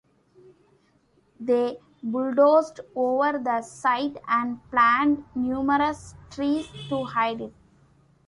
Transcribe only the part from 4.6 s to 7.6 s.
planted numerous trees to hide it.